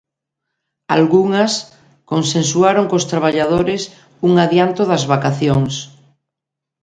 [0.95, 1.51] Algunhas
[2.11, 3.81] consensuaron cos traballadores
[4.27, 5.73] un adianto das vacacións.